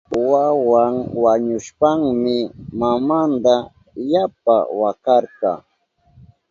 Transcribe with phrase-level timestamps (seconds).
[0.31, 2.35] Wawan wañushpanmi
[2.79, 3.55] mamanta
[4.11, 5.51] yapa wakarka.